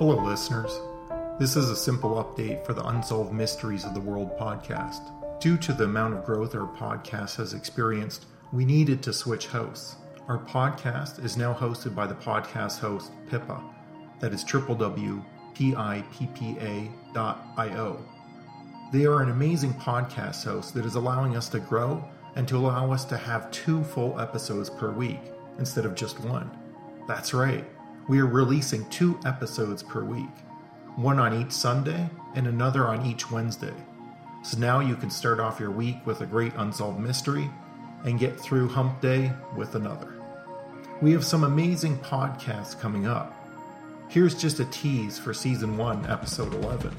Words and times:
Hello, 0.00 0.16
listeners. 0.16 0.80
This 1.38 1.56
is 1.56 1.68
a 1.68 1.76
simple 1.76 2.24
update 2.24 2.64
for 2.64 2.72
the 2.72 2.86
Unsolved 2.86 3.34
Mysteries 3.34 3.84
of 3.84 3.92
the 3.92 4.00
World 4.00 4.30
podcast. 4.38 5.02
Due 5.42 5.58
to 5.58 5.74
the 5.74 5.84
amount 5.84 6.14
of 6.14 6.24
growth 6.24 6.54
our 6.54 6.66
podcast 6.66 7.36
has 7.36 7.52
experienced, 7.52 8.24
we 8.50 8.64
needed 8.64 9.02
to 9.02 9.12
switch 9.12 9.48
hosts. 9.48 9.96
Our 10.26 10.38
podcast 10.38 11.22
is 11.22 11.36
now 11.36 11.52
hosted 11.52 11.94
by 11.94 12.06
the 12.06 12.14
podcast 12.14 12.78
host 12.78 13.12
Pippa, 13.28 13.62
that 14.20 14.32
is 14.32 14.42
www.pippa.io. 14.42 15.26
They 18.94 19.04
are 19.04 19.22
an 19.22 19.30
amazing 19.30 19.74
podcast 19.74 20.44
host 20.44 20.72
that 20.72 20.86
is 20.86 20.94
allowing 20.94 21.36
us 21.36 21.50
to 21.50 21.60
grow 21.60 22.02
and 22.36 22.48
to 22.48 22.56
allow 22.56 22.90
us 22.90 23.04
to 23.04 23.18
have 23.18 23.50
two 23.50 23.84
full 23.84 24.18
episodes 24.18 24.70
per 24.70 24.90
week 24.90 25.20
instead 25.58 25.84
of 25.84 25.94
just 25.94 26.20
one. 26.20 26.50
That's 27.06 27.34
right, 27.34 27.66
we 28.10 28.18
are 28.18 28.26
releasing 28.26 28.84
two 28.86 29.16
episodes 29.24 29.84
per 29.84 30.02
week, 30.02 30.36
one 30.96 31.20
on 31.20 31.32
each 31.32 31.52
Sunday 31.52 32.10
and 32.34 32.48
another 32.48 32.88
on 32.88 33.06
each 33.06 33.30
Wednesday. 33.30 33.72
So 34.42 34.58
now 34.58 34.80
you 34.80 34.96
can 34.96 35.10
start 35.10 35.38
off 35.38 35.60
your 35.60 35.70
week 35.70 36.04
with 36.04 36.20
a 36.20 36.26
great 36.26 36.52
unsolved 36.56 36.98
mystery 36.98 37.48
and 38.02 38.18
get 38.18 38.36
through 38.36 38.66
Hump 38.66 39.00
Day 39.00 39.30
with 39.56 39.76
another. 39.76 40.12
We 41.00 41.12
have 41.12 41.24
some 41.24 41.44
amazing 41.44 41.98
podcasts 41.98 42.76
coming 42.76 43.06
up. 43.06 43.32
Here's 44.08 44.34
just 44.34 44.58
a 44.58 44.64
tease 44.64 45.16
for 45.16 45.32
Season 45.32 45.76
1, 45.76 46.10
Episode 46.10 46.52
11. 46.52 46.92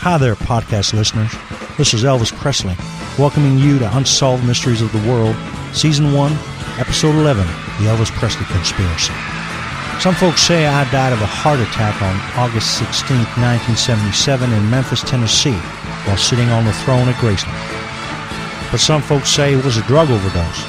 Hi 0.00 0.18
there, 0.18 0.34
podcast 0.34 0.94
listeners. 0.94 1.32
This 1.76 1.94
is 1.94 2.02
Elvis 2.02 2.32
Presley, 2.32 2.74
welcoming 3.16 3.56
you 3.60 3.78
to 3.78 3.96
Unsolved 3.96 4.44
Mysteries 4.44 4.82
of 4.82 4.90
the 4.90 5.08
World, 5.08 5.36
Season 5.72 6.12
1, 6.12 6.32
Episode 6.80 7.14
11 7.14 7.67
The 7.78 7.84
Elvis 7.86 8.10
Presley 8.12 8.44
Conspiracy. 8.46 9.14
Some 10.00 10.14
folks 10.14 10.42
say 10.42 10.66
I 10.66 10.88
died 10.90 11.12
of 11.12 11.20
a 11.22 11.26
heart 11.26 11.58
attack 11.60 12.00
on 12.02 12.14
August 12.38 12.78
16, 12.78 13.16
1977, 13.38 14.52
in 14.52 14.70
Memphis, 14.70 15.02
Tennessee, 15.02 15.58
while 16.06 16.16
sitting 16.16 16.48
on 16.50 16.64
the 16.64 16.72
throne 16.72 17.08
at 17.08 17.14
Graceland. 17.16 17.54
But 18.70 18.80
some 18.80 19.02
folks 19.02 19.28
say 19.28 19.54
it 19.54 19.64
was 19.64 19.76
a 19.76 19.82
drug 19.82 20.10
overdose, 20.10 20.62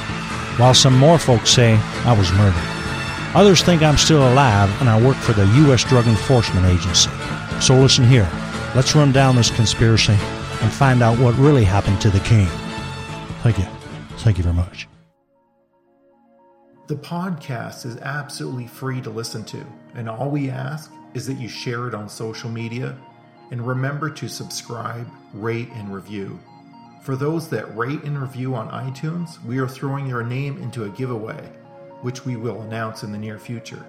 while 0.58 0.74
some 0.74 0.96
more 0.96 1.18
folks 1.18 1.50
say 1.50 1.74
I 2.04 2.16
was 2.16 2.32
murdered. 2.32 2.62
Others 3.34 3.62
think 3.62 3.82
I'm 3.82 3.96
still 3.96 4.26
alive 4.32 4.68
and 4.80 4.88
I 4.88 5.00
work 5.00 5.16
for 5.16 5.32
the 5.32 5.46
U.S. 5.66 5.84
Drug 5.84 6.06
Enforcement 6.08 6.66
Agency. 6.66 7.10
So 7.60 7.74
listen 7.74 8.04
here. 8.04 8.28
Let's 8.74 8.96
run 8.96 9.12
down 9.12 9.36
this 9.36 9.50
conspiracy 9.50 10.16
and 10.60 10.72
find 10.72 11.02
out 11.02 11.18
what 11.18 11.36
really 11.36 11.64
happened 11.64 12.00
to 12.00 12.10
the 12.10 12.20
king. 12.20 12.48
Thank 13.42 13.58
you. 13.58 13.66
Thank 14.18 14.38
you 14.38 14.44
very 14.44 14.56
much. 14.56 14.88
The 16.90 16.96
podcast 16.96 17.86
is 17.86 17.98
absolutely 17.98 18.66
free 18.66 19.00
to 19.02 19.10
listen 19.10 19.44
to, 19.44 19.64
and 19.94 20.08
all 20.08 20.28
we 20.28 20.50
ask 20.50 20.90
is 21.14 21.24
that 21.28 21.38
you 21.38 21.48
share 21.48 21.86
it 21.86 21.94
on 21.94 22.08
social 22.08 22.50
media 22.50 22.98
and 23.52 23.64
remember 23.64 24.10
to 24.10 24.26
subscribe, 24.26 25.06
rate, 25.32 25.68
and 25.76 25.94
review. 25.94 26.40
For 27.04 27.14
those 27.14 27.48
that 27.50 27.76
rate 27.76 28.02
and 28.02 28.20
review 28.20 28.56
on 28.56 28.68
iTunes, 28.70 29.40
we 29.44 29.58
are 29.60 29.68
throwing 29.68 30.08
your 30.08 30.24
name 30.24 30.60
into 30.60 30.82
a 30.82 30.88
giveaway, 30.88 31.52
which 32.02 32.26
we 32.26 32.34
will 32.34 32.62
announce 32.62 33.04
in 33.04 33.12
the 33.12 33.18
near 33.18 33.38
future. 33.38 33.86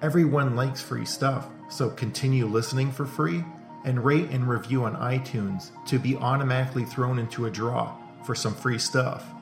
Everyone 0.00 0.56
likes 0.56 0.80
free 0.80 1.04
stuff, 1.04 1.48
so 1.68 1.90
continue 1.90 2.46
listening 2.46 2.90
for 2.90 3.04
free 3.04 3.44
and 3.84 4.02
rate 4.02 4.30
and 4.30 4.48
review 4.48 4.84
on 4.84 4.96
iTunes 4.96 5.68
to 5.84 5.98
be 5.98 6.16
automatically 6.16 6.86
thrown 6.86 7.18
into 7.18 7.44
a 7.44 7.50
draw 7.50 7.94
for 8.24 8.34
some 8.34 8.54
free 8.54 8.78
stuff. 8.78 9.34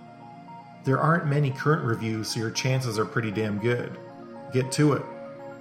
There 0.87 1.01
aren't 1.01 1.27
many 1.27 1.51
current 1.51 1.83
reviews, 1.85 2.29
so 2.29 2.39
your 2.39 2.53
chances 2.53 2.97
are 2.97 3.05
pretty 3.05 3.33
damn 3.33 3.59
good. 3.59 3.99
Get 4.53 4.71
to 4.73 4.93
it. 4.93 5.03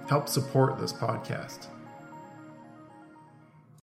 Help 0.08 0.28
support 0.28 0.78
this 0.78 0.92
podcast. 0.92 1.66